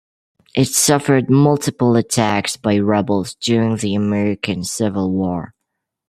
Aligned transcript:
It 0.55 0.67
suffered 0.69 1.29
multiple 1.29 1.95
attacks 1.95 2.57
by 2.57 2.79
rebels 2.79 3.35
during 3.35 3.75
the 3.77 3.93
American 3.93 4.63
Civil 4.63 5.11
War. 5.11 5.53